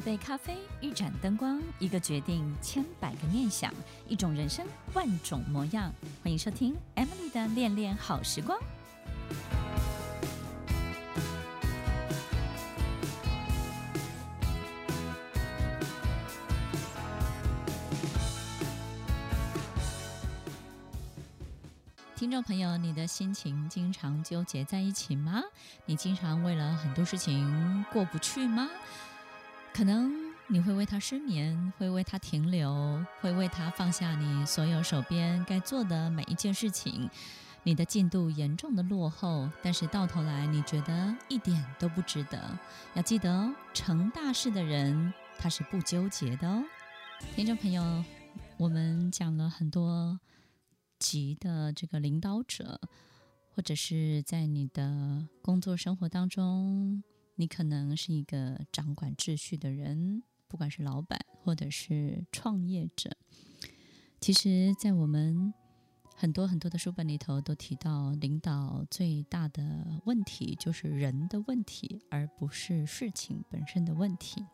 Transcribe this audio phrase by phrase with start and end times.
[0.00, 3.70] 一杯咖啡，一盏灯光，一个决定，千百个念想，
[4.08, 5.92] 一种人生，万种模样。
[6.22, 8.58] 欢迎收听 Emily 的恋恋好时光。
[22.16, 25.42] 听众朋友，你的心情经常纠结在一起吗？
[25.84, 28.66] 你经常为了很多事情过不去吗？
[29.72, 30.12] 可能
[30.48, 37.08] 你会为他失眠，会为他停留，会为他放下你所有手边该做的每一件事情。
[37.62, 42.58] 你的进度严重的落后，但是到头来你觉得一点都不值得。
[42.94, 46.62] 要记得哦，成大事的人他是不纠结的哦。
[47.36, 48.04] 听众朋友，
[48.56, 50.18] 我们讲了很多
[50.98, 52.80] 级的这个领导者，
[53.54, 57.02] 或者是在你的工作生活当中。
[57.40, 63.16] 你可能是一个掌管秩序的人，不管是老板或者是创业者。
[64.20, 65.54] 其实，在我们
[66.14, 74.44] 很多很多的书本里头都提到，领导最大的问题就是人的问题，而不是事情本身的问题。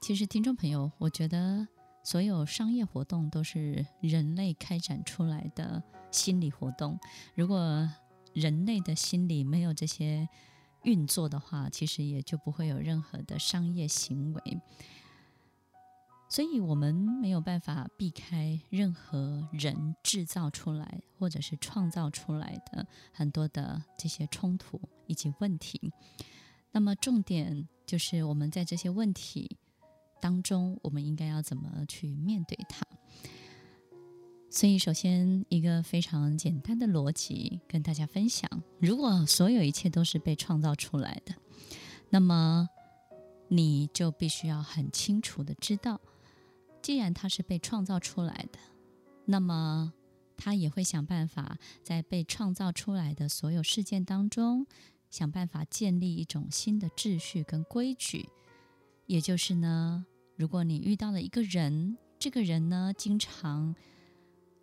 [0.00, 1.68] 其实，听众朋友，我觉得
[2.02, 6.98] 所有商业活动都是人类开展出来的心理活动。
[7.34, 7.86] 如果
[8.32, 10.26] 人类的心理没有这些，
[10.86, 14.60] 运作的话，其实也就不会有任何的商业行为，
[16.28, 25.92] 所以我们没有办法避开任何人制造出来或者是创造出来的很多的这些冲突以及问题。
[26.70, 29.56] 那么重点就是我们在这些问题
[30.20, 32.86] 当中，我们应该要怎么去面对它。
[34.48, 41.34] 所以，首先一个非常简单的逻辑跟大家分享：如果所有一切都是被创造出来的，
[42.10, 42.68] 那么
[43.48, 46.00] 你就必须要很清楚的知道，
[46.80, 48.58] 既然它是被创造出来的，
[49.26, 49.92] 那么
[50.36, 54.66] 它也会想办法在被创造出来的所有事件当中，
[55.10, 58.28] 想办法建立一种新的秩序跟规矩。
[59.06, 60.06] 也就是呢，
[60.36, 63.74] 如果你遇到了一个人，这个人呢，经常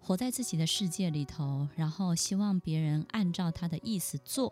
[0.06, 4.52] 活在自己的世界里头，然后希望别人按照他的意思做，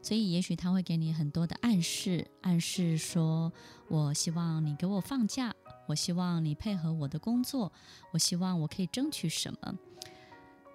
[0.00, 3.52] 所以也许他会给你很多的暗示，暗示说
[3.88, 5.54] ：“我希望你给我放假，
[5.86, 7.70] 我希望你配合我的工作，
[8.12, 9.78] 我希望我可以争取什么。”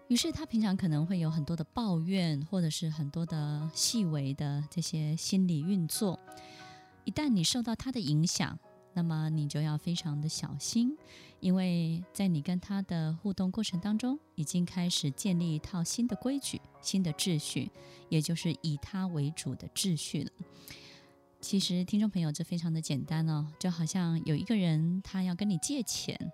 [0.10, 6.20] 于是他平常可能会有很多的抱怨，或者是很多的细微的这些心理运作。
[7.04, 8.60] 一旦你受到他的影响，
[8.94, 10.96] 那么你就要非常的小心，
[11.40, 17.72] 因为在你跟他的互动过程当中，已经开始建立一套新的规矩、新的秩序，
[18.10, 20.32] 也就是以他为主的秩序了。
[21.42, 26.32] 其实，听众朋友，这非常的简单哦，就好像有一个人他要跟你借钱，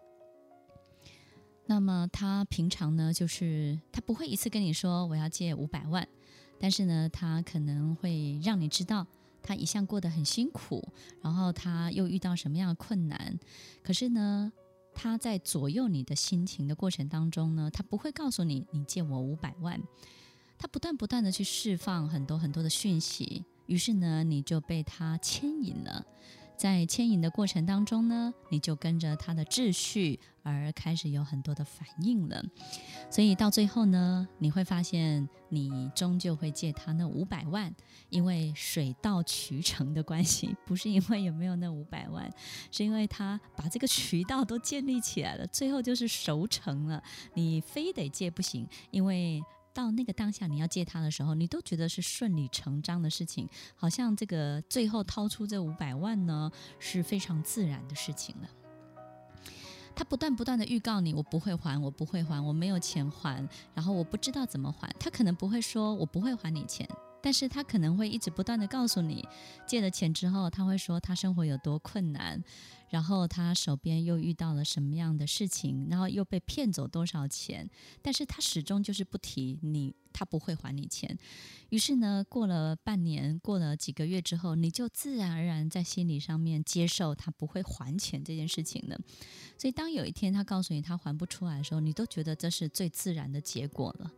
[1.66, 6.08] 那么他平常呢，就是他不会一次跟你说我要借五百万，
[6.60, 9.08] 但是呢，他可能会让你知道。
[9.42, 10.88] 他一向过得很辛苦，
[11.22, 13.40] 然后他又遇到什么样的困难？
[13.84, 14.52] 可是呢，
[14.94, 19.82] 他在左右你的心情的过程当中呢，他不会告诉你，你借我五百万。
[20.58, 26.06] 他不断不断的去释放很多很多的讯息，于是呢，你就被他牵引了。
[26.60, 32.44] 在牵引的过程当中呢，你就跟着他的秩序而开始有很多的反应了。
[33.10, 37.74] 所以到最后呢，你会发现你终究会借他那五百万，
[38.10, 42.30] 因为水到渠成的关系，不是因为有没有那五百万，
[42.72, 47.02] 是因为他把这个渠道都建立起来了，最后就是熟成了。
[47.36, 49.42] 你非得借不行，因为。
[49.80, 53.48] 到那个当下，你要借他的时候，你都觉得是顺理成章的事情，
[53.78, 58.50] 好像这个最后掏出这五百万呢，是非常自然的事情了。
[59.96, 64.94] 他不断不断的预告你，我不会还，我不会还，我没有钱还，然后我不知道怎么还。
[65.00, 66.86] 他可能不会说我不会还你钱。
[67.22, 69.28] 但是他可能会一直不断地告诉你，
[69.68, 72.44] 借了钱之后，他会说他生活有多困难，
[72.90, 77.70] 然后他手边又遇到了什么样的事情，然后又被骗走多少钱。
[78.02, 81.18] 但是他始终就是不提你，他不会还你钱。
[81.70, 89.00] 于是呢，过了半年，过了几个月之后，你就自然而然在心理上面接受他不会还钱这件事情了。
[89.58, 94.12] 所以当有一天他告诉你他还不出来的时候，你都觉得这是最自然的结果了。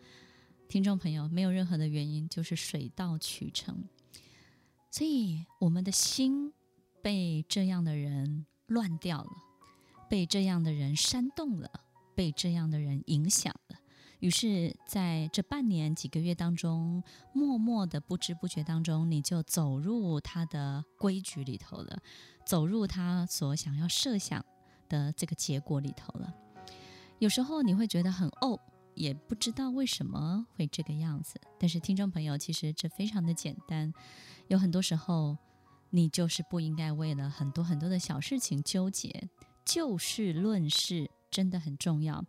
[0.71, 3.83] 听众朋友，没有任何的原因，就是水到渠成。
[4.89, 6.53] 所以，我们的心
[7.01, 9.31] 被这样的人乱掉了，
[10.09, 11.69] 被这样的人煽动了，
[12.15, 13.75] 被这样的人影响了。
[14.21, 17.03] 于是在这半年几个月当中，
[17.33, 22.00] 默默的不知不觉当中，你就走入他的规矩里头了，
[22.45, 24.45] 走入他所想要设想
[24.88, 26.33] 的这个结果里头了。
[27.19, 28.57] 有时候你会觉得很哦，
[29.01, 31.42] 也不知道为什么会这个样子。
[31.59, 33.92] 但是听众朋友，其实这非常的简单，
[34.48, 35.36] 有很多时候
[35.89, 39.27] 你就是不应该为了很多很多的小事情纠结。
[39.65, 42.24] 就事论事真的很重要。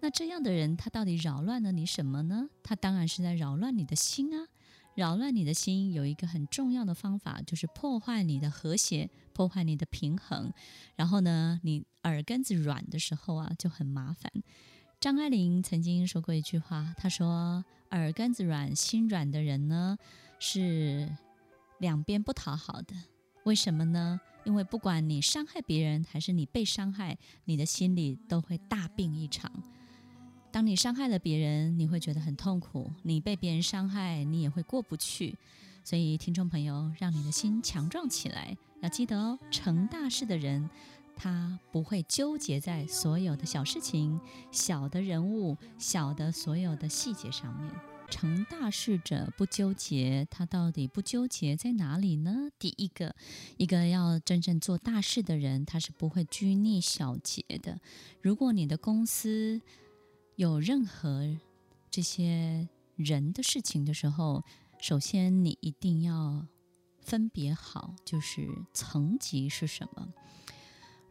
[0.00, 2.48] 那这样的人，他到底扰乱了你什么呢？
[2.62, 4.48] 他当然是在扰乱你的心啊！
[4.94, 10.52] 扰乱你的心有一个很重要的方法，就是破坏你的和谐，破坏你的平衡。
[10.94, 14.30] 然后呢，你耳根子软的时候啊，就很麻烦。
[15.04, 17.62] 张爱玲曾经说过一句话，她说
[17.92, 19.98] ：“耳根子软、心软的人呢，
[20.38, 21.06] 是
[21.78, 22.94] 两边不讨好的。
[23.42, 29.52] 为什么呢？”因为不管你伤害别人还是你被伤害，你的心里都会大病一场。
[30.50, 35.36] 当你伤害了别人，你会觉得很痛苦；你被别人伤害，你也会过不去。
[35.84, 40.70] 所以，听众朋友，让你的心强壮起来，要记得哦，成大事的人，
[41.16, 44.20] 他不会纠结在所有的小事情、
[44.50, 47.72] 小的人物、小的所有的细节上面。
[48.10, 52.50] 成大事者不纠结，他到底不纠结在哪里呢？
[52.58, 53.16] 第一个，
[53.56, 57.80] 一个要真正做大事的人，他是不会拘泥小节的。
[58.20, 59.60] 如果你的公司
[60.36, 61.34] 有任何
[61.90, 64.44] 这些人的事情的时候，
[64.78, 66.46] 首先你一定要
[67.00, 70.12] 分别好，就是层级是什么。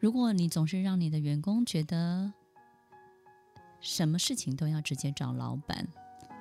[0.03, 2.33] 如果你总是让你的员工觉得
[3.79, 5.88] 什么事情都要直接找老板。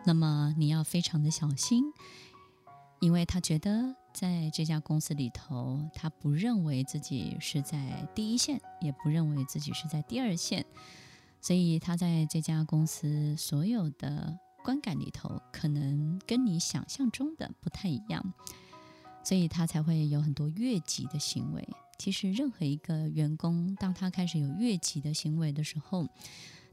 [0.05, 1.85] 那么你要非常的小心，
[2.99, 10.67] 因为他觉得在这家公司里头，他不认为自己是在第一线，也不认为自己是在第二线，
[11.41, 18.35] 所以他在这家公司所有的观感里头，可能跟你想象中的不太一样，
[19.23, 21.69] 所以他才会有很多越级的行为。
[22.03, 26.09] 其实任何一个员工，当他开始有越级的行为的时候，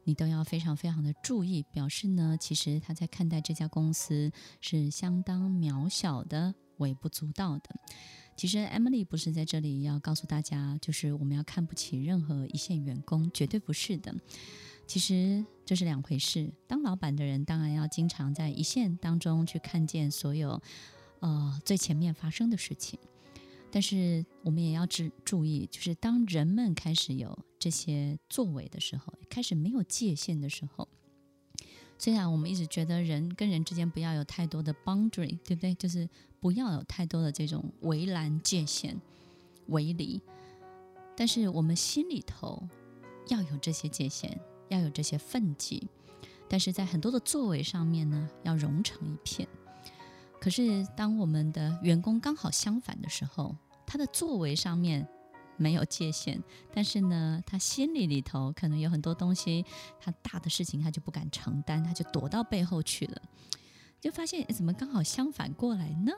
[0.04, 7.76] 你都要非常非常的注意，表示呢，其实他在看待这家公司是相当渺小的、微不足道的。
[8.36, 14.12] 其实 Emily 不是在这里要告诉大家，就是我们要看不起任何一线员工，绝对不是的。
[14.88, 16.52] 其实这是两回事。
[16.66, 20.60] 当老板的人，当然要经常在一线当中去看见所有
[21.20, 22.98] 呃最前面发生的事情。
[23.72, 30.88] 但是我们也要注注意，就是当人们开始有这些作为的时候，开始没有界限的时候，
[31.98, 35.76] 虽然我们一直觉得人跟人之间不要有太多的 boundary，对不对？
[35.76, 39.00] 就是不要有太多的这种围栏界限、
[39.68, 40.22] 围篱，
[41.16, 42.68] 但是我们心里头
[43.28, 44.40] 要有这些界限，
[44.70, 45.88] 要有这些分际，
[46.48, 49.48] 但是在很多的作为上面呢，要融成一片。
[50.40, 53.56] 可是，当我们的员工刚好相反的时候，
[53.86, 55.06] 他的作为上面
[55.58, 56.42] 没有界限，
[56.74, 59.66] 但是呢，他心里里头可能有很多东西，
[60.00, 63.22] 他大的事情他就不敢承担，他就躲到背后去了，
[64.00, 66.14] 就发现怎么刚好相反过来呢？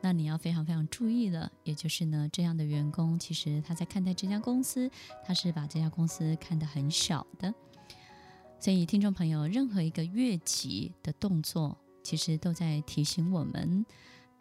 [0.00, 4.90] 那你要非常非常注意了，也就是呢，这样的员工其实他在看待这家公司，
[5.24, 7.54] 他是把这家公司看得很小的，
[8.58, 11.78] 所以听众朋友，任何一个越级的动作。
[12.02, 13.86] 其实都在提醒我们，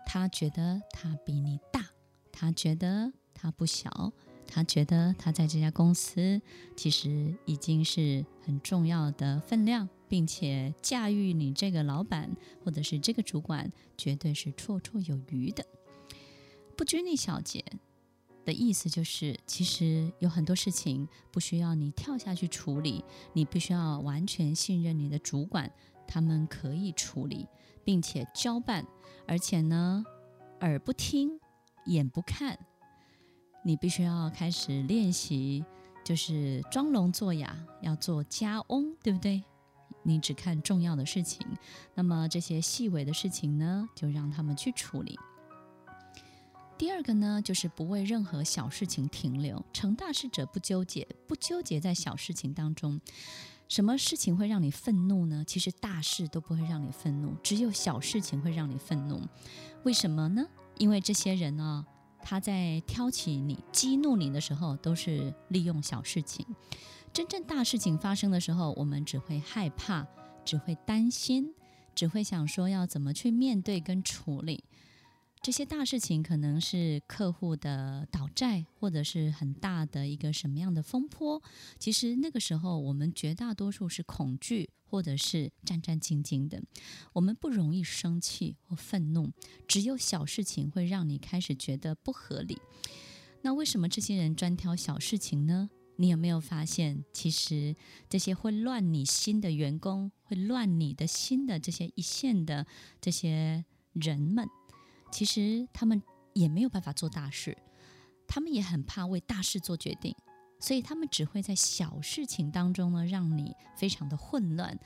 [0.05, 1.85] 他觉得他比你大，
[2.31, 4.11] 他觉得他不小，
[4.47, 6.41] 他觉得他在这家公司
[6.75, 15.65] 其实已经是很重要的分量，并且驾驭你这个老板或者是这个主管，绝对是绰绰有余的。
[16.75, 17.63] 不拘泥小节
[18.43, 25.71] 的意思就是，其实有很多事情不需要你跳下去处理，你必须要完全信任你的主管。
[26.13, 27.47] 他们可以处理，
[27.85, 28.85] 并且交办，
[29.25, 30.03] 而且呢，
[30.59, 31.39] 耳不听，
[31.85, 32.59] 眼不看。
[33.63, 35.63] 你必须要开始练习，
[36.03, 39.41] 就是装聋作哑，要做家翁，对不对？
[40.03, 41.47] 你只看重要的事情，
[41.95, 45.17] 那么这些细微的事情呢，就让他们去处理。
[46.77, 52.99] 第二个呢，就是不为任何小事情停留，成大事者不纠结，不纠结在小事情当中。
[53.71, 55.45] 什么事情会让你愤怒呢？
[55.47, 59.21] 其实大事都不会让你愤怒，只有小事情会让你愤怒。
[59.83, 60.45] 为什么呢？
[60.77, 61.85] 因为这些人呢，
[62.21, 66.45] 他在挑起你、激怒你的时候，都是利用小事情。
[67.13, 70.05] 真正大事情发生的时候，我们只会害怕，
[70.43, 71.53] 只会担心，
[71.95, 74.65] 只会想说要怎么去面对跟处理。
[75.41, 81.41] 这些大事情可能是客户的倒债，或者是很大的一个什么样的风波。
[81.79, 86.61] 其实那个时候，我们绝大多数是恐惧，或者是战战兢兢的。
[87.13, 89.31] 我们不容易生气或愤怒，
[89.67, 92.59] 只有小事情会让你开始觉得不合理。
[93.41, 95.71] 那为什么这些人专挑小事情呢？
[95.95, 97.75] 你有没有发现，其实
[98.07, 102.67] 这些会乱你心的员工，会乱你的心的这些一线的
[103.01, 104.47] 这些人们？
[105.11, 106.01] 其实他们
[106.33, 107.57] 也没有办法做大事，
[108.27, 110.15] 他们也很怕为大事做决定，
[110.59, 114.79] 所以他们只会在小事情当中呢，让你非常的混乱。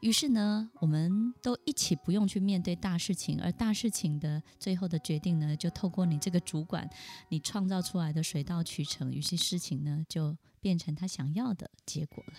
[0.00, 6.88] 于是呢，我们都一起不用去面对大事情，而大事情的最后的决定呢，就透过你这个主管，
[7.30, 12.34] 你创造出来的水到渠成，于是事情呢，就变成他想要的结果了。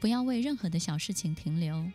[0.00, 1.88] 不要为任何的小事情停留，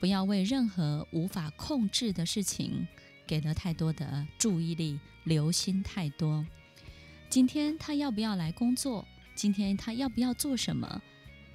[0.00, 2.86] 不要为任何无法控制的事情。
[3.28, 6.44] 给了太多的注意力，留心太多。
[7.28, 9.06] 今天他要不要来工作？
[9.34, 11.02] 今天他要不要做什么？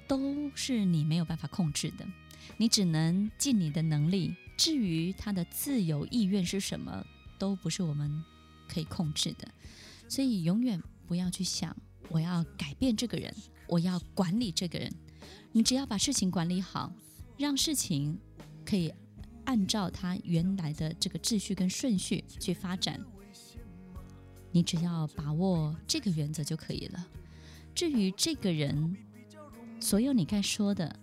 [0.06, 2.06] 都是你没有办法控制的。
[2.56, 4.36] 你只能尽你的能力。
[4.56, 7.04] 至于他的自由意愿是什么，
[7.40, 8.22] 都不是我们
[8.68, 9.48] 可以控制的。
[10.08, 11.76] 所以永远不要去想
[12.08, 13.34] 我要改变这个人，
[13.66, 14.94] 我要管理这个人。
[15.50, 16.92] 你只要把事情管理好，
[17.36, 18.16] 让事情
[18.64, 18.94] 可以。
[19.44, 23.00] 按照他原来的这个秩序跟顺序去发展，
[24.50, 27.06] 你只要把握这个原则就可以了。
[27.74, 28.96] 至于这个人，
[29.80, 30.94] 所有你该说的，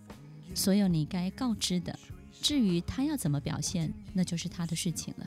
[0.54, 1.98] 所有你该告知的，
[2.32, 5.26] 至于他要怎么表现，那就是他的事情了。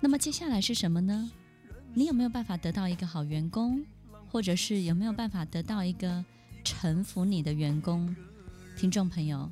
[0.00, 1.30] 那么接下来是什么呢？
[1.94, 3.84] 你有没有办法得到一个好员工，
[4.30, 6.24] 或者是有没有办法得到一个
[6.62, 8.14] 臣服你的员工？
[8.76, 9.50] 听众朋友，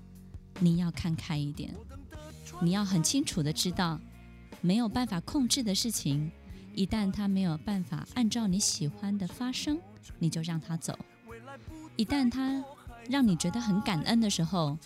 [0.60, 1.74] 你要看开一点。
[2.60, 4.00] 你要很清楚的知道，
[4.60, 6.30] 没有办法控制的事情，
[6.74, 9.78] 一旦它没有办法按照你喜欢的发生，
[10.18, 10.98] 你就让它走。
[11.96, 12.64] 一旦它
[13.08, 14.76] 让你觉得很感恩的时候，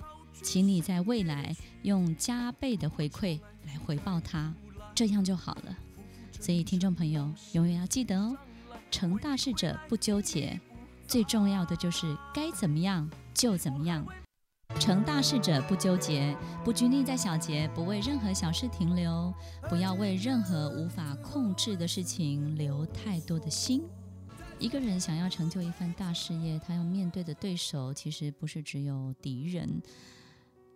[0.43, 4.53] 请你在未来用加倍的回馈来回报它，
[4.95, 5.77] 这样就好了。
[6.41, 8.37] 所以，听众朋友永远要记得哦，
[8.91, 10.59] 成大事者不纠结，
[11.07, 14.07] 最重要的就是该怎么样就怎么样。
[14.79, 16.35] 成大事者不纠结，
[16.65, 19.33] 不拘泥在小节，不为任何小事停留，
[19.69, 23.83] 不要为任何无法控制的事情留太多的心。
[24.59, 29.83] 一个人想要成就一番大事业，他要面对的对手其实不是只有敌人，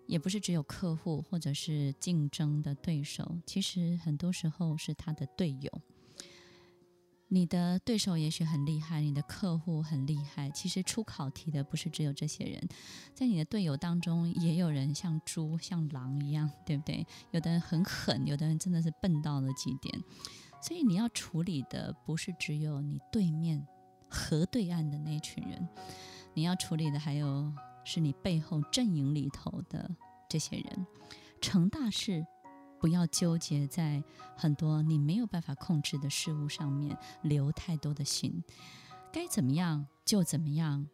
[0.07, 5.71] 也不是只有客户或者是竞争的对手，其实很多时候是他的队友。
[7.29, 10.51] 你的对手也许很厉害，你的客户很厉害。
[10.51, 12.69] 其实出考题的不是只有这些人，
[13.15, 17.05] 在你的队友当中也有人像猪、像狼一样，对不对？
[17.33, 19.99] 有的人很狠，有的人真的是笨到了极点。
[20.63, 23.67] 所以你要处理的不是只有你对面
[24.09, 25.69] 河对岸的那群人，
[26.35, 27.53] 你要处理的还有
[27.85, 29.91] 是你背后阵营里头的
[30.29, 30.87] 这些人。
[31.41, 32.25] 成大事。
[32.85, 34.05] 不要纠结在
[34.37, 38.45] 很多你没有办法控制的事物上面，留太多的心。
[39.11, 40.87] 该怎么样就怎么样。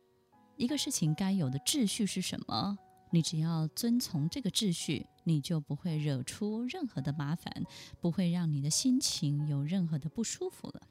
[0.57, 2.79] 一个事情该有的秩序是什么？
[3.11, 7.53] 你只要遵从这个秩序，你就不会惹出任何的麻烦，
[8.01, 10.83] 不会让你的心情有任何的不舒服了。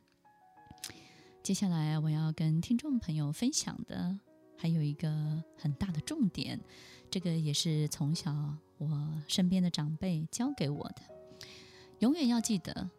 [1.42, 4.20] 接下来我要跟听众朋友分享的
[4.58, 6.60] 还有一个很大的重点，
[7.10, 8.58] 这个也是从小。
[8.80, 11.02] 我身边的长辈教给我的，
[12.00, 12.90] 永远要记得，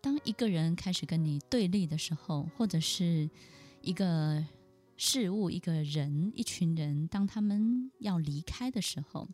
[0.00, 3.30] 当一个人开始跟你对立的时候，或者是
[3.82, 4.44] 一个
[4.96, 9.28] 事物、一个人、一群人，当他们要离开的时候，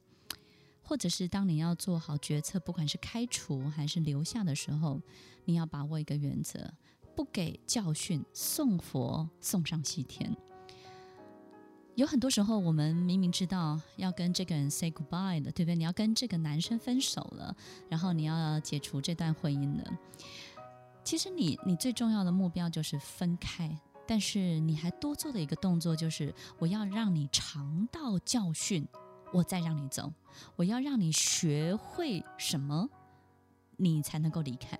[0.83, 5.01] 或者是当你要做好决策，不管是开除还是留下的时候，
[5.45, 6.75] 你要把握一个原则：
[7.15, 10.37] 不给教训，送佛送上西天。
[11.97, 15.77] 有很多时候，我们明明知道要跟这个人 say goodbye 了，对不对？
[15.77, 17.55] 你要跟这个男生分手了，
[17.89, 19.99] 然后你要解除这段婚姻了。
[21.05, 28.85] 其实你你最重要的目标就是分开，但是你还多做的一个动作就是，我要让你尝到教训，
[29.33, 30.13] 我再让你走。
[30.57, 32.89] 我要让你学会什么，
[33.77, 34.77] 你才能够离开。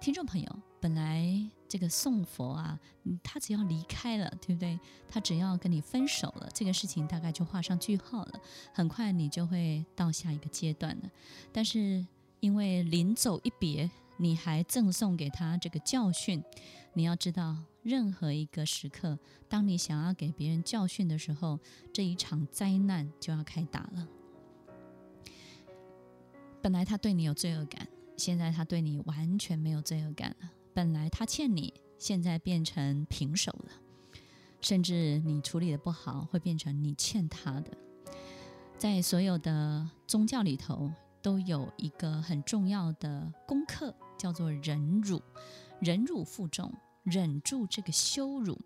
[0.00, 1.50] 听众朋友，本来。
[1.70, 2.80] 这个送佛啊，
[3.22, 4.80] 他只要离开了，对不对？
[5.06, 8.40] 他只要跟你分手了，这个事情大概就画上句号了。
[8.72, 11.10] 很快你就会到下一个阶段了。
[11.52, 12.06] 但是
[12.40, 16.42] 因为临走一别，你还赠送给他这个教训。
[16.94, 21.60] 你要知道，任何一个时刻，当你想要给别人教训的时候，
[21.92, 24.08] 这一场灾难就要开打了。
[26.62, 27.86] 本来他对你有罪恶感。
[28.16, 30.50] 现在他对你完全没有罪恶感了。
[30.78, 33.72] 本来他欠你，现在变成平手了。
[34.60, 37.76] 甚至你处理的不好，会变成你欠他的。
[38.76, 40.88] 在所有的宗教里头，
[41.20, 45.20] 都有一个很重要的功课，叫做忍辱。
[45.80, 48.56] 忍辱负重，忍住这个羞辱。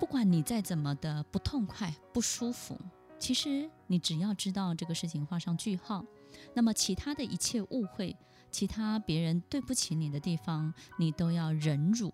[0.00, 2.76] 不管你再怎么的不痛快、不舒服，
[3.20, 6.04] 其实你只要知道这个事情画上句号，
[6.52, 8.16] 那么其他的一切误会，
[8.52, 12.12] 其他别人对不起你的地方，你都要忍辱。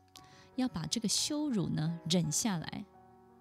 [0.54, 2.84] 要把这个羞辱呢忍下来，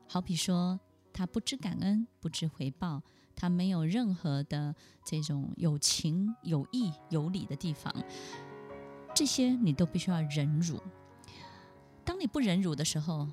[0.07, 0.79] 好比说
[1.13, 3.01] 他不知感恩、不知回报，
[3.35, 4.75] 他没有任何的
[5.05, 7.93] 这种有情、有义、有理的地方，
[9.15, 10.79] 这些你都必须要忍辱。
[12.03, 13.27] 当你不忍辱的时候，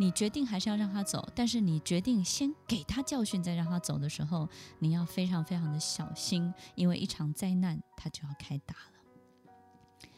[0.00, 10.08] 你决定还是要让他走，但是你决定先给他教训，再让他走的时候，你要非常非常的小心，因为一场灾难他就要开打了。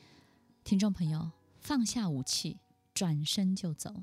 [0.62, 1.32] 听众朋友。
[1.58, 2.58] 放下武器，
[2.92, 4.02] 转身就走。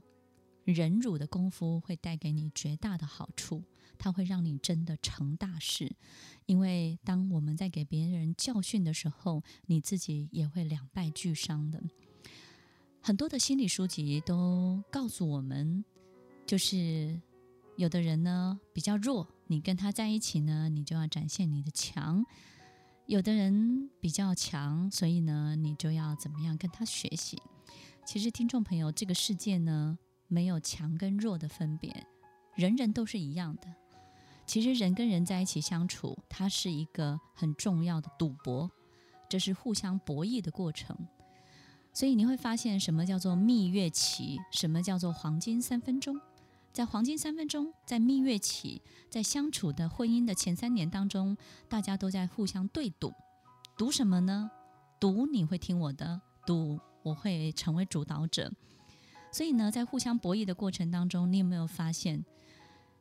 [0.63, 3.65] 忍辱的功夫会带给你绝大的好处，
[3.97, 5.93] 它会让你真的成大事。
[6.45, 11.83] 因为当我们在给别人教训的时候，你自己也会两败俱伤的。
[13.01, 15.83] 很多的心理书籍都告诉我们，
[16.45, 17.19] 就是
[17.77, 22.25] 有的人呢比较弱，你跟他在一起呢，你就要展现你的强。
[23.05, 27.41] 有的人比较强，所以呢，你就要怎么样跟他学习？
[28.05, 32.05] 其实，听众朋友，这个世界呢，没有强跟弱的分别，
[32.55, 33.73] 人人都是一样的。
[34.45, 38.69] 其实，人跟人在一起相处，它是一个很重要的赌博，
[39.27, 40.95] 这是互相博弈的过程。
[41.99, 46.17] 所以，你会发现什么叫做蜜月期，什么叫做黄金三分钟。
[46.71, 51.35] 在黄金三分钟，在蜜月期，在相处的婚姻的前三年当中，
[51.67, 53.11] 大家都在互相对赌，
[53.77, 54.49] 赌什么呢？
[54.97, 58.49] 赌你会听我的，赌我会成为主导者。
[59.29, 62.23] 所以呢，在互相博弈的过程当中，你有没有发现？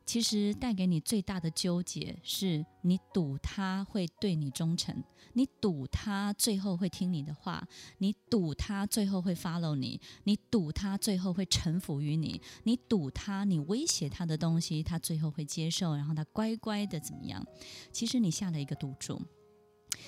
[0.09, 7.63] 其实带给你最大的纠结是你赌他会对你忠诚，你赌他最后会听你的话，
[7.99, 17.45] 你赌他最后会 follow 你，你赌他最后会臣服于你，你赌他你威胁他的东西他最后会接受，然后他乖乖的怎么样？
[17.91, 19.21] 其实你下了一个赌注，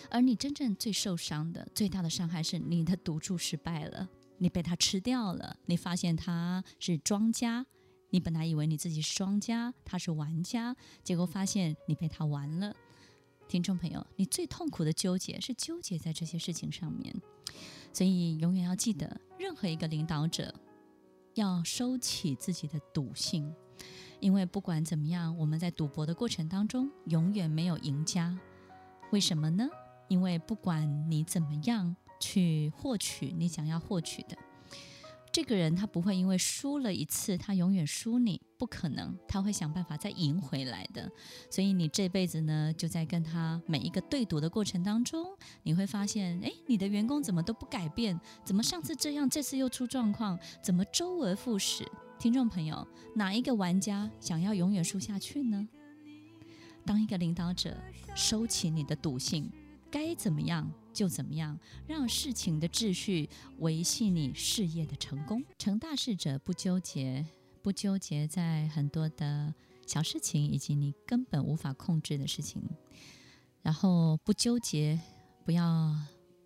[0.09, 4.09] 而你真正最受伤的最大的伤害是你的赌注失败了，
[4.39, 7.67] 你被他吃掉了，你发现他是庄家。
[8.12, 12.76] 你本来以为你自己是庄家，他是玩家，结果发现你被他玩了。
[13.47, 17.15] 听众朋友，你最痛苦的纠结是纠结在这些事情上面，
[17.93, 20.54] 所以永远要记得，任何一个领导者
[21.36, 23.54] 要收起自己的赌性，
[24.19, 28.38] 因为不管怎么样，我们在赌博的过程当中永远没有赢家。
[29.12, 29.69] 为什么呢？
[30.10, 34.38] 因为不管你怎么样去获取你想要获取的。
[35.31, 41.09] 这个人他不会因为输了一次，他永远输你，不可能，他会想办法再赢回来的。
[41.49, 45.25] 所以你这辈子呢，就在跟他每一个对赌的过程当中，
[45.63, 48.19] 你会发现，哎，你的员工怎么都不改变？
[48.43, 50.37] 怎么上次这样，这次又出状况？
[50.61, 51.89] 怎么周而复始？
[52.19, 55.67] 听众朋友，哪一个玩家想要永远输下去呢？
[56.85, 57.77] 当一个领导者，
[58.15, 59.49] 收起你的赌性，
[59.89, 60.69] 该怎么样？
[60.93, 65.43] 就怎么样，让事情的秩序维系你事业的成功。
[65.58, 67.25] 成大事者不纠结，
[67.62, 69.54] 不纠结在很多的
[69.88, 72.62] 小事情以及你根本无法控制的事情。
[73.62, 74.99] 然后不纠结，
[75.45, 75.95] 不要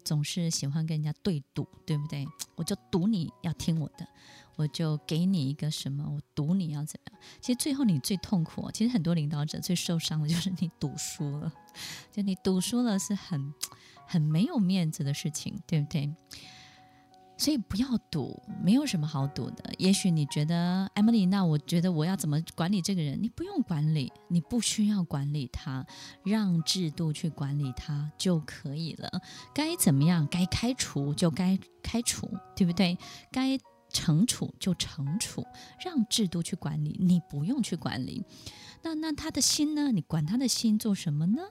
[0.03, 2.27] 总是喜欢跟人家对赌，对不对？
[2.55, 4.07] 我就赌你要听我的，
[4.55, 7.19] 我就给你一个什么，我赌你要怎样。
[7.41, 11.51] 其实最后你最痛苦，其实很多领导者最受伤的就是你赌输了，
[12.11, 13.53] 就你赌输了是很。
[14.05, 16.13] 很没有面子的事情，对不对？
[17.37, 19.73] 所以不要赌，没有什么好赌的。
[19.77, 23.21] 也许你觉得 Emily，那我觉得我要怎么管理这个人？
[23.21, 25.85] 你不用管理，你不需要管理他，
[26.23, 29.21] 让制度去管理他就可以了。
[29.53, 30.25] 该怎么样？
[30.31, 32.97] 该开除就该开除，对不对？
[33.33, 33.59] 该
[33.91, 35.45] 惩处就惩处，
[35.83, 38.23] 让制度去管理，你不用去管理。
[38.81, 39.91] 那那他的心呢？
[39.91, 41.41] 你管他的心做什么呢？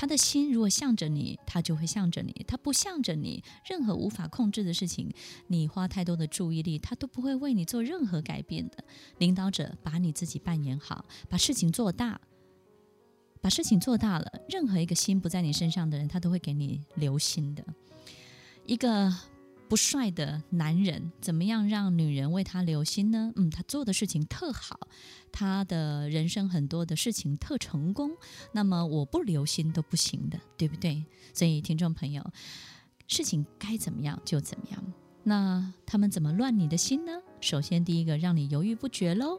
[0.00, 5.12] 他的心如果向着你，他就会向着你；他不向着你，任何无法控制的事情，
[5.48, 8.82] 你花太多的注意力，他都不会为你做任何改变的。
[9.18, 12.18] 领导者把你自己扮演好，把事情做大，
[13.42, 17.62] 把事情做大了，任何一个心不在你身上的人，他都会给你留心的。
[18.64, 19.14] 一个。
[19.70, 23.32] 不帅的男人怎么样让女人为他留心呢？
[23.36, 24.88] 嗯，他做的事情特好，
[25.30, 28.10] 他的人生很多的事情特成功，
[28.50, 31.04] 那么我不留心都不行的，对不对？
[31.32, 32.28] 所以听众朋友，
[33.06, 34.92] 事情该怎么样就怎么样。
[35.22, 37.12] 那他们怎么乱你的心呢？
[37.40, 39.38] 首先，第一个让你犹豫不决喽。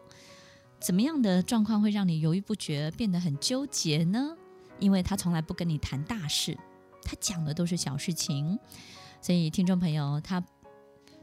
[0.80, 4.38] 怎么样的状况会让你犹豫不决，变得很纠结呢？
[4.80, 6.58] 因为他从来不跟你谈大事，
[7.04, 8.58] 他讲的都是小事情。
[9.22, 10.44] 所以，听众朋友，他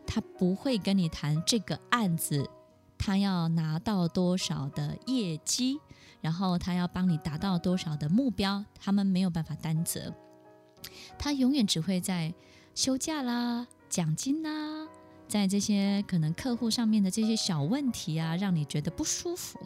[0.07, 2.49] 他不会跟你谈这个案子，
[2.97, 5.79] 他要拿到多少的业绩，
[6.21, 10.15] 然后他要帮你达到多少的目标，他们没有办法担责。
[11.19, 12.33] 他永远只会在
[12.75, 13.67] 休假啦。
[13.89, 14.87] 奖金呐，
[15.27, 19.59] 在这些可能客户上面的这些小问题啊，让你觉得不舒服。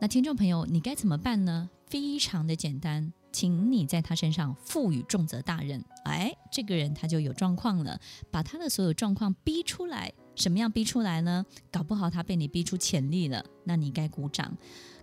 [0.00, 1.68] 那听众朋友，你该怎么办呢？
[1.86, 5.84] 非常的简单，请你在他身上赋予重责大任。
[6.10, 10.12] 哎，这个人他就有状况了，把他的所有状况逼出来。
[10.34, 11.44] 什么样逼出来呢？
[11.70, 14.52] 搞不好他被你逼出潜力了，那你该鼓掌；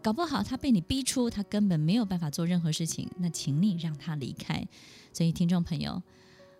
[0.01, 4.67] 搞不好他被你逼出他根本没有办法做任何事情，那请你让他离开。
[5.11, 6.01] 所以，听众朋友。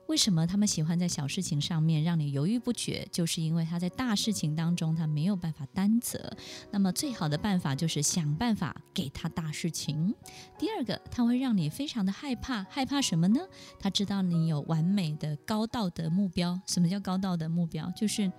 [0.08, 3.08] 为什么他们喜欢在小事情上面让你犹豫不决？
[3.12, 6.36] 就是因为他在大事情当中他没有办法担责。
[6.72, 10.14] 那么最好的办法就是想办法给他大事情。
[10.60, 13.40] 第二个，他会让你非常的害怕，害怕什么呢？
[13.80, 16.60] 他知道你有完美的高道德目标。
[16.68, 17.90] 什么叫高道德目标？
[17.92, 18.32] 就是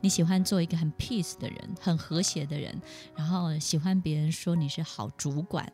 [0.00, 2.78] 你喜欢做一个很 peace 的人，很和谐的人，
[3.16, 5.72] 然后喜欢别人说你是好主管。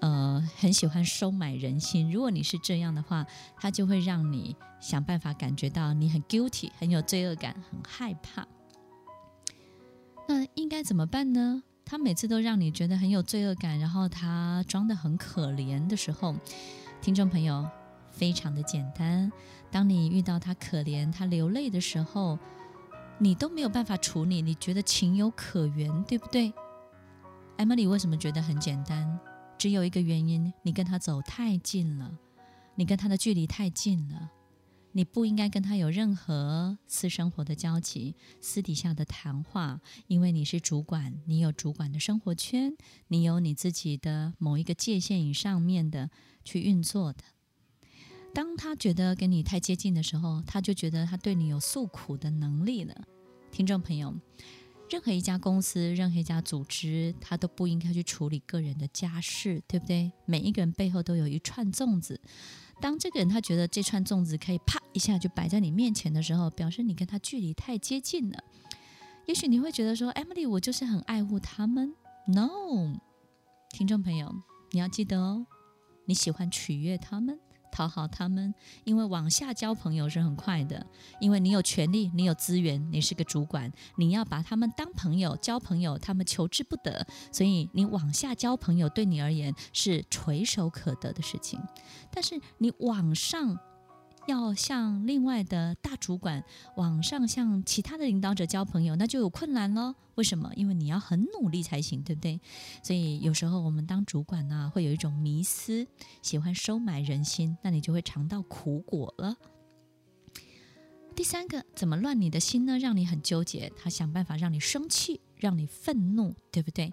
[0.00, 2.10] 呃，很喜欢收买人心。
[2.10, 8.46] 如果你是这样的话，他就会让你想办法感觉到你很 guilty，很有罪恶感，很害怕。
[10.28, 11.62] 那应该怎么办呢？
[11.84, 16.36] 他每次都让你觉得很有罪恶感，然后他装得很可怜的时候，
[17.00, 17.66] 听众朋友，
[18.12, 19.32] 非常的简单。
[19.70, 22.38] 当你遇到他可怜、他流泪的时候，
[23.18, 26.52] 你都没有办法处理，你觉得情有可原，对不对
[27.56, 29.18] ？Emily 为什么觉得很简单？
[29.58, 32.16] 只有一个原因，你跟他走太近了，
[32.76, 34.30] 你跟他的距离太近了，
[34.92, 42.76] 你不应该跟他有任何私生活的交集、私底下的谈话，因为你是主管，你有主管的生活圈，
[43.08, 46.08] 你有你自己的某一个界限以上面的
[46.44, 47.24] 去运作的。
[48.32, 52.94] 当他觉得跟你太接近的时候，他就觉得他对你有诉苦的能力了。
[53.50, 54.14] 听众朋友。
[54.90, 60.10] 任何一家公司，任何一家组织，他都不应该去处理个人的家事，对不对？
[60.24, 62.20] 每一个人背后都有一串粽子。
[62.80, 68.42] 当这个人他觉得这串粽子可以啪一下就摆在你面前的时候，表示你跟他距离太接近了。
[69.26, 71.94] 也许你会觉得说，Emily，我就是很爱护他们。
[72.26, 72.98] No，
[73.70, 74.34] 听众朋友，
[74.70, 75.46] 你要记得哦，
[76.06, 77.38] 你喜欢取悦他们。
[77.78, 80.84] 讨好他们，因为往下交朋友是很快的，
[81.20, 91.60] 因为你有权利，你有资源，你是个主管，你要把他们当朋友交朋友，他们求之不得，所以你往下交朋友对你而言是垂手可得的事情，
[92.10, 93.56] 但是你往上。
[94.28, 96.44] 要向另外的大主管
[96.76, 99.94] 往上向其他的领导者交朋友，那就有困难了。
[100.16, 100.52] 为什么？
[100.54, 102.38] 因为你要很努力才行，对不对？
[102.82, 105.86] 所以有时候我们当主管呢、会有一种迷思，
[106.20, 109.36] 喜欢收买人心，那你就会尝到苦果了。
[111.16, 112.78] 第三个，怎么乱你的心呢？
[112.78, 116.92] 让你很纠结，他想办法让你生气，让你愤怒，对不对？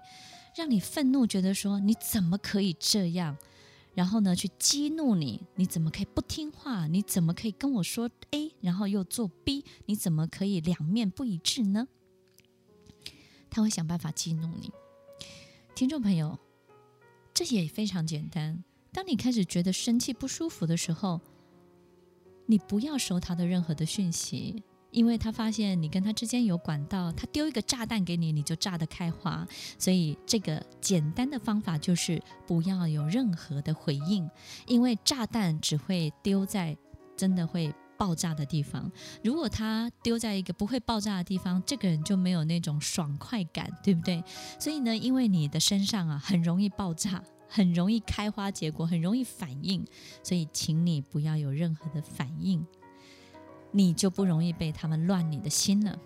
[0.56, 3.36] 让你愤怒，觉得说你怎么可以这样？
[3.96, 6.86] 然后呢，去激怒你，你怎么可以不听话？
[6.86, 9.64] 你怎么可以跟我说 A，然后又做 B？
[9.86, 11.88] 你怎么可以两面不一致呢？
[13.48, 14.70] 他会想办法激怒你。
[15.74, 16.38] 听众朋友，
[17.32, 18.62] 这也非常简单。
[18.92, 21.22] 当你开始觉得生气不舒服的时候，
[22.44, 24.62] 你不要收他的任何的讯息。
[24.96, 29.46] 因为他发现你跟他之间有管道，他丢一个炸弹给你，你就炸得开花。
[29.78, 34.26] 所以这个简单的方法就是不要有任何的回应，
[34.66, 36.74] 因为炸弹只会丢在
[37.14, 38.90] 真的会爆炸的地方。
[39.22, 44.24] 如果他丢在一个不会爆炸的地方，这个人就没有那种爽快感，对不对？
[44.58, 49.84] 所以呢，因为你的身上啊很容易爆炸，很容易开花结果，很容易反应，
[50.22, 52.66] 所以请你不要有任何的反应。
[53.76, 55.98] 你就不容易被他们乱你的心了。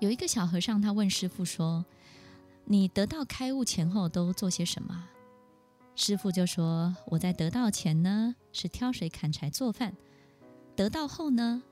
[0.00, 1.86] 有一个小和尚，他问师傅说
[2.66, 5.08] ：“你得到开悟前后都做些什么？”
[5.94, 9.92] 师傅就说：“我在得到前呢，是挑水砍柴做饭；
[10.74, 11.62] 得到后呢，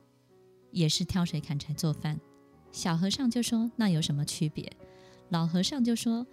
[0.70, 2.20] 也是挑水砍柴做饭。”
[2.70, 4.72] 小和尚就说：“那有什么区别？”
[5.30, 6.24] 老和尚就说。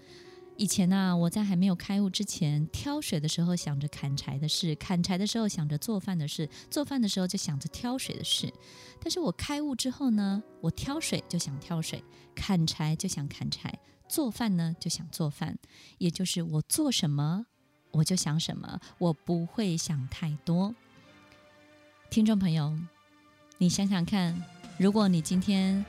[0.58, 8.52] 以前呢、我在还没有开悟之前，挑水的时候想着砍柴的事，砍柴的时候想着做饭的事，做饭的时候就想着挑水的事。
[9.00, 13.72] 但是我开悟之后呢，我挑水就想挑水，砍柴就想砍柴，
[14.10, 15.56] 做饭呢就想做饭。
[16.00, 17.46] 也就是我做什么，
[17.92, 20.74] 我就想什么，我不会想太多。
[22.10, 22.76] 听众朋友，
[23.60, 24.44] 你想想看，
[24.80, 25.86] 如果你今天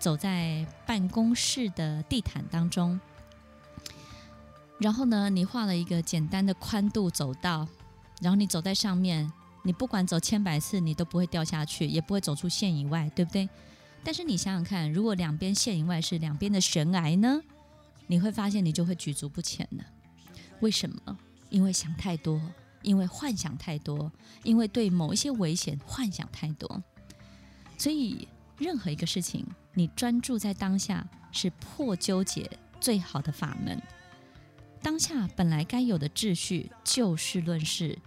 [0.00, 2.98] 走在办公室的地毯当中，
[4.78, 7.66] 然后呢，你画了一个简单的宽度走道，
[8.20, 9.30] 然后你走在上面，
[9.64, 13.48] 你不管走千百次，你都不会掉下去，也不会走出线以外，对不对？
[14.04, 17.40] 但是你想想看，如果两边线以外是两边的悬崖呢？
[18.06, 19.84] 你会发现你就会举足不前了。
[20.60, 21.18] 为什么？
[21.50, 22.40] 因为想太多，
[22.82, 24.10] 因为幻想太多，
[24.44, 26.82] 因为对某一些危险幻想太多。
[27.76, 32.48] 所以，任何一个事情，你专注在当下，是破纠结
[32.80, 33.82] 最好的法门。
[34.82, 37.98] 当下本来该有的秩序，就事论事。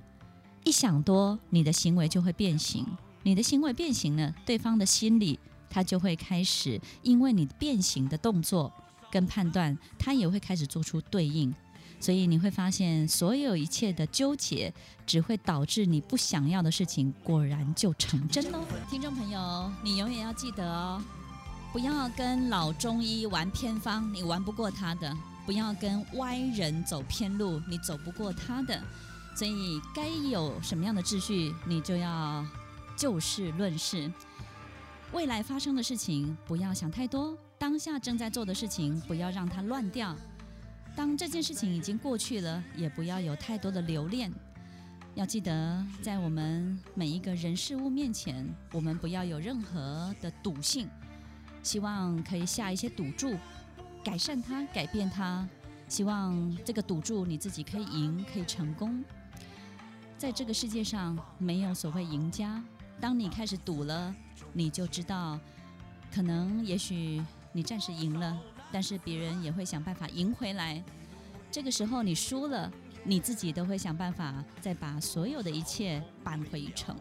[0.63, 2.85] 一想多，你的行为就会变形。
[3.23, 8.71] 你的行为变形了，对方的心理他就会开始，因为你变形的动作
[9.11, 11.53] 跟判断，他也会开始做出对应。
[11.99, 14.73] 所以你会发现，所有一切的纠结，
[15.05, 18.63] 只会导致你不想要的事情，果然就成真喽。
[18.89, 20.99] 听众朋友，你永远要记得哦，
[21.71, 25.15] 不要跟老中医玩偏方，你玩不过他的；
[25.51, 28.81] 不要跟歪人走偏路，你走不过他的。
[29.35, 32.45] 所以，该有什么样的秩序，你就要
[32.95, 34.09] 就事论事。
[35.11, 40.15] 未来发生的事情，不要想太多；当下正在做的事情，不要让它乱掉。
[40.95, 44.31] 当这件事情已经过去了，也不要有太多的留恋。
[45.15, 50.87] 要记得，在我们每一个人事物面前，我们不要有任何的赌性。
[51.61, 53.35] 希望可以下一些赌注，
[54.03, 55.47] 改善它，改变它。
[55.87, 59.03] 希望这个赌注你自己可以赢，可以成功。
[60.17, 62.63] 在这个世界上，没有所谓赢家。
[62.99, 64.15] 当你开始赌了，
[64.53, 65.39] 你就知道，
[66.13, 68.39] 可能也许你暂时赢了。
[68.71, 70.81] 但是别人也会想办法赢回来，
[71.51, 72.71] 这个时候你输了，
[73.03, 76.95] 你自己都会想办法再把所有的一切扳回一城。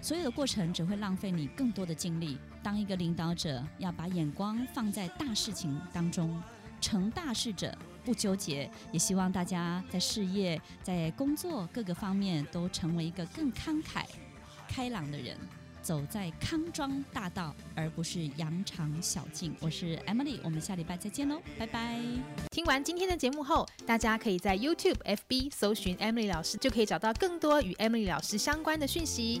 [0.00, 2.38] 所有的过程只会浪费你更多的精力。
[2.62, 6.42] 当一个领导者要把眼光放在大事情当中，
[6.80, 8.70] 成大事者不纠结。
[8.92, 14.04] 也希望大家在事业、在工作各个方面都成为一个更慷慨、
[14.68, 15.36] 开朗的人。
[15.82, 19.54] 走在康庄大道，而不是羊肠小径。
[19.60, 22.00] 我是 Emily，我们下礼拜再见喽，拜拜。
[22.50, 29.40] 听完今天的节目后，大家可以在 YouTube、FB 搜寻 Emily 老师，就可以找到更多与 Emily 老师相关的讯息。